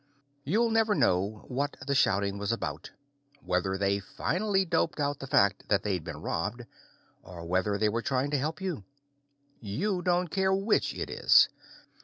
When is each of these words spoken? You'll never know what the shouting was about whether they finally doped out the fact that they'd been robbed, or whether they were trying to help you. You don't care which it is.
You'll 0.43 0.71
never 0.71 0.95
know 0.95 1.45
what 1.47 1.77
the 1.85 1.93
shouting 1.93 2.39
was 2.39 2.51
about 2.51 2.89
whether 3.43 3.77
they 3.77 3.99
finally 3.99 4.65
doped 4.65 4.99
out 4.99 5.19
the 5.19 5.27
fact 5.27 5.69
that 5.69 5.83
they'd 5.83 6.03
been 6.03 6.17
robbed, 6.23 6.65
or 7.21 7.45
whether 7.45 7.77
they 7.77 7.87
were 7.87 8.01
trying 8.01 8.31
to 8.31 8.37
help 8.39 8.59
you. 8.59 8.83
You 9.59 10.01
don't 10.01 10.29
care 10.29 10.55
which 10.55 10.95
it 10.95 11.11
is. 11.11 11.49